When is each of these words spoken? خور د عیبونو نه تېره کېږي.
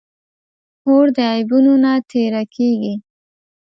خور 0.79 1.05
د 1.15 1.17
عیبونو 1.33 1.73
نه 1.83 1.93
تېره 2.11 2.43
کېږي. 2.55 2.93